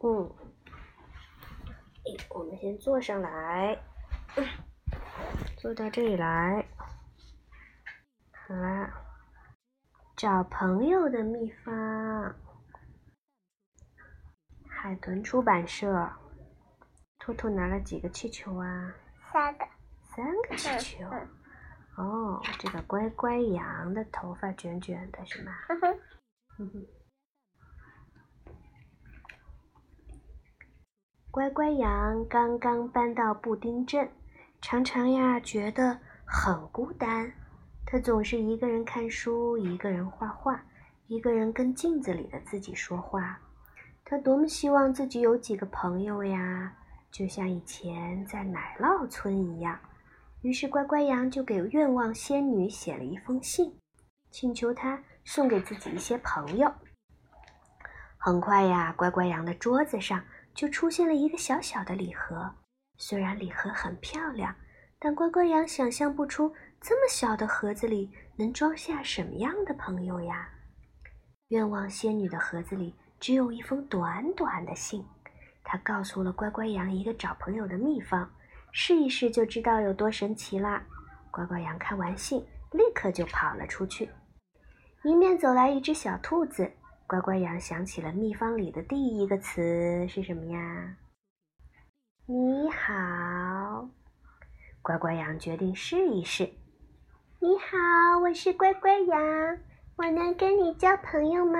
[0.00, 0.30] 嗯，
[2.30, 3.76] 我们先坐上来，
[5.56, 6.64] 坐到这里来。
[8.30, 8.90] 好啦，
[10.16, 12.34] 找朋友的秘方，
[14.68, 16.08] 海豚出版社。
[17.18, 18.94] 兔兔拿了几个气球啊？
[19.32, 19.66] 三个。
[20.00, 21.04] 三个气球。
[21.96, 25.52] 哦，这个乖乖羊的头发卷卷的是吗？
[31.38, 34.10] 乖乖羊刚刚搬到布丁镇，
[34.60, 37.32] 常常呀觉得很孤单。
[37.86, 40.60] 他总是一个人看书，一个人画画，
[41.06, 43.38] 一个人跟镜子里的自己说话。
[44.04, 46.74] 他多么希望自己有几个朋友呀！
[47.12, 49.78] 就像以前在奶酪村一样，
[50.42, 53.72] 于是乖乖羊就给愿望仙女写了一封信，
[54.32, 56.68] 请求她送给自己一些朋友。
[58.16, 60.20] 很快呀，乖乖羊的桌子上
[60.58, 62.52] 就出现了一个小小的礼盒。
[62.96, 64.52] 虽然礼盒很漂亮，
[64.98, 70.48] 但乖乖羊想象不出这么小的盒子里能装下什么样的朋友呀。
[71.50, 75.06] 愿望仙女的盒子里只有一封短短的信。
[75.62, 78.28] 她告诉了乖乖羊一个找朋友的秘方，
[78.72, 80.84] 试一试就知道有多神奇啦。
[81.30, 84.10] 乖乖羊看完信，立刻就跑了出去。
[85.04, 86.72] 迎面走来一只小兔子，
[87.08, 90.94] 乖乖羊想起了秘方里的第一个词是什么呀？
[92.26, 93.88] 你好。
[94.82, 96.52] 乖乖羊决定试一试。
[97.38, 99.18] 你好，我是乖乖羊，
[99.96, 101.58] 我能跟你交朋友吗？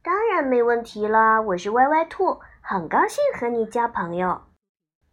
[0.00, 2.40] 当然没问题了，我是歪歪兔。
[2.62, 4.40] 很高兴和你交朋友。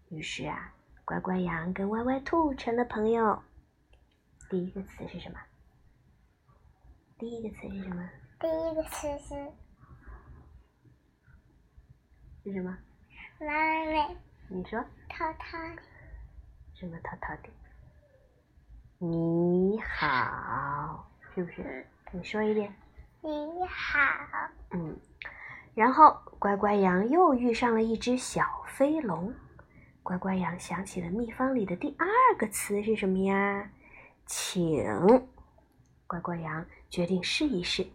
[0.07, 3.43] 于是啊，乖乖羊跟歪歪兔成了朋友。
[4.49, 5.39] 第一个词是什么？
[7.19, 8.09] 第一个词是什么？
[8.39, 9.35] 第一个词是
[12.43, 12.77] 是什么？
[13.39, 14.15] 妈妈。
[14.47, 14.79] 你说。
[15.09, 15.81] 涛涛的。
[16.75, 17.49] 什么涛涛的？
[18.99, 21.87] 你好，是不是？
[22.11, 22.71] 你说一遍。
[23.21, 23.31] 你
[23.67, 23.99] 好。
[24.69, 24.95] 嗯。
[25.73, 29.33] 然后，乖乖羊又遇上了一只小飞龙。
[30.03, 32.07] 乖乖羊想起了秘方里的第二
[32.37, 33.71] 个词是什么呀？
[34.27, 34.85] 请。
[36.05, 37.87] 乖乖羊决定试一试。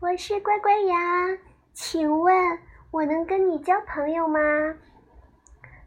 [0.00, 1.38] 我是乖乖羊，
[1.74, 2.58] 请问
[2.90, 4.40] 我能跟你交朋友吗？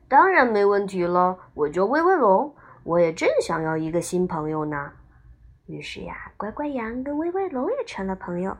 [0.07, 4.93] 当然没问题了，我叫威威龙，我也正想要一个新朋友呢。
[5.65, 8.55] 于是呀，乖乖羊跟威威龙也成了朋友。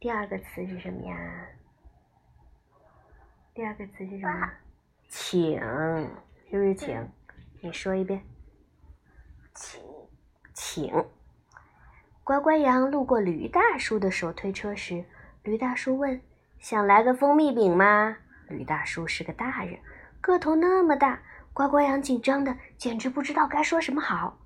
[0.00, 1.46] 第二个词是什么呀？
[3.52, 4.50] 第二个词是什么？
[5.10, 5.60] 请，
[6.50, 7.06] 是不是请？
[7.60, 8.24] 你说一遍。
[9.54, 9.82] 请，
[10.54, 11.04] 请。
[12.30, 15.04] 乖乖羊路过驴大叔的手推车时，
[15.42, 16.20] 驴大叔问
[16.60, 19.80] ：“想来个蜂蜜饼吗？”驴大叔是个大人，
[20.20, 21.20] 个头那么大，
[21.52, 24.38] 乖乖羊紧张的简直不知道该说什么好。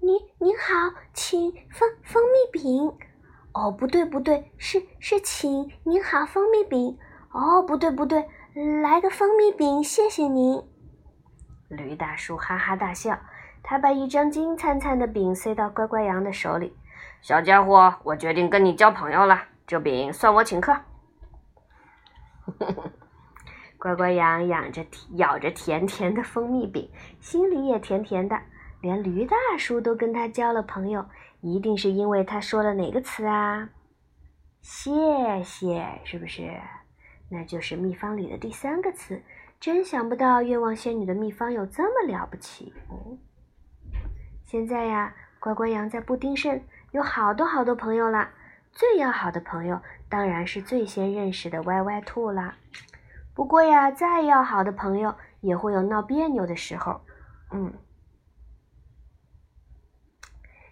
[0.00, 2.96] 您您好，请蜂蜂蜜饼。
[3.52, 6.96] 哦，不对不对，是是，请您好，蜂蜜饼。
[7.32, 8.28] 哦，不对不对，
[8.80, 10.62] 来个蜂蜜饼，谢谢您。
[11.68, 13.18] 驴大叔哈哈大笑，
[13.64, 16.76] 他把一张金灿灿的饼塞到乖乖羊的手里。
[17.22, 20.76] 小家伙，我决定跟你交朋友了，这饼算我请客。
[23.78, 26.90] 乖乖羊养着咬着甜甜的蜂蜜饼，
[27.20, 28.40] 心里也甜甜的。
[28.80, 31.06] 连驴大叔都跟他交了朋友。
[31.40, 33.68] 一定是因为他说了哪个词啊？
[34.62, 36.58] 谢谢，是不是？
[37.30, 39.22] 那就是秘方里的第三个词。
[39.60, 42.72] 真想不到愿望仙女的秘方有这么了不起。
[42.90, 43.18] 嗯，
[44.44, 46.62] 现在呀，乖乖羊在布丁镇
[46.94, 48.30] 有好多好多朋友啦。
[48.70, 52.54] 最要好的朋友当然是最先认识的歪歪兔啦。
[53.34, 57.00] 不过呀，再要好的朋友也会有闹别扭的时候。
[57.50, 57.72] 嗯。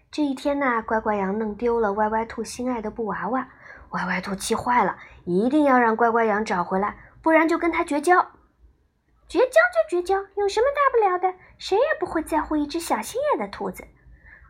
[0.09, 3.49] 这一天呢，乖乖羊弄丢了歪歪兔心爱的布娃娃，
[3.89, 8.25] 歪歪兔气坏了，一定要让乖乖羊找回来，不然就跟他绝交。
[9.27, 11.37] 绝交就绝交，有什么大不了的？
[11.57, 13.85] 谁也不会在乎一只小心眼的兔子。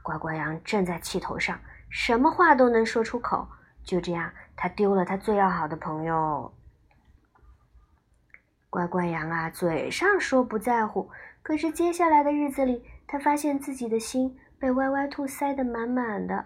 [0.01, 1.57] 乖乖羊正在气头上，
[1.93, 3.47] 什么话都能说出口。
[3.83, 6.51] 就这样，他丢了他最要好的朋友。
[8.71, 11.11] 乖乖羊啊，嘴上说不在乎，
[11.43, 14.39] 可是接下来的日子里，他发现自己的心。
[14.57, 16.45] 被歪歪兔塞得满满的。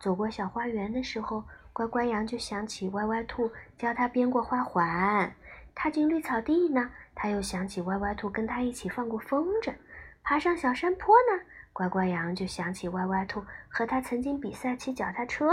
[0.00, 5.30] 走过小花园的时候，乖乖羊就想起歪歪兔教他编过花环；
[5.74, 9.74] 踏进绿草地呢，他又想起歪歪兔跟他一起放过风筝；
[10.22, 11.44] 爬上小山坡呢，
[11.78, 15.52] 乖乖羊就想起歪歪兔和他曾经比赛骑脚踏车。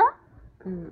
[0.64, 0.92] 嗯，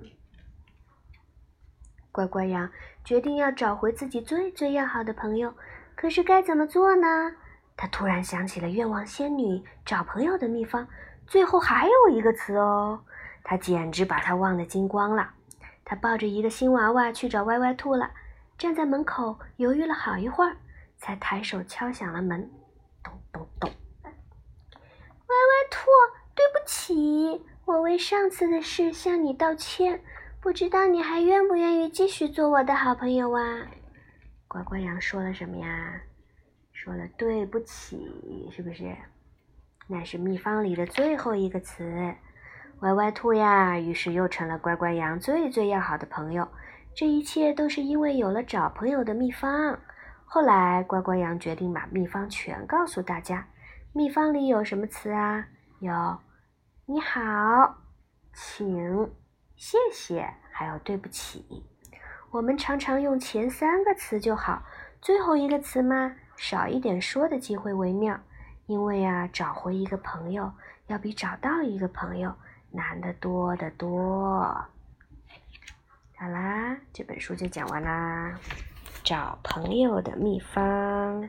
[2.12, 2.70] 乖乖羊
[3.04, 5.52] 决定要找回自己最最要好的朋友，
[5.96, 7.32] 可是该怎么做呢？
[7.76, 10.86] 他突然想起了愿望仙女找朋友的秘方，
[11.26, 13.04] 最后还有一个词哦，
[13.42, 15.34] 他简直把它忘得精光了。
[15.84, 18.08] 他抱着一个新娃娃去找歪歪兔了，
[18.56, 20.56] 站在门口犹豫了好一会儿，
[20.96, 22.48] 才抬手敲响了门，
[23.02, 23.68] 咚咚咚。
[25.26, 25.90] 歪歪兔，
[26.32, 27.44] 对不起，
[27.74, 30.00] 我为上次的事向你道歉。
[30.40, 33.66] 不知道你还愿不愿意继续做我的好朋友啊？
[34.46, 36.00] 乖乖羊说了什么呀？
[36.72, 38.94] 说了对不起，是不是？
[39.88, 42.14] 那是秘方里的最后一个词。
[42.80, 46.46] 歪歪兔呀，于是又成了乖乖羊最最要好的朋友。
[46.94, 49.76] 这一切都是因为有了找朋友的秘方。
[50.26, 53.44] 后来，乖乖羊决定把秘方全告诉大家。
[53.92, 55.44] 秘方里有什么词啊？
[55.80, 55.92] 有
[56.86, 57.78] 你好，
[58.34, 59.10] 请。
[59.56, 61.64] 谢谢，还有对不起。
[62.30, 64.62] 我们常常用前三个词就好，
[65.00, 68.20] 最后一个词嘛，少一点说的机会为妙。
[68.66, 70.52] 因为啊，找回一个朋友
[70.86, 72.34] 要比找到一个朋友
[72.70, 74.42] 难得多得多。
[76.16, 78.38] 好啦，这本书就讲完啦。
[79.02, 81.26] 找朋友的秘方。